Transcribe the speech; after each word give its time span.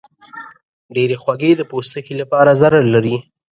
ډېرې 0.95 1.15
خوږې 1.21 1.51
د 1.57 1.61
پوستکي 1.71 2.13
لپاره 2.21 2.51
ضرر 2.61 2.83
لري. 2.93 3.15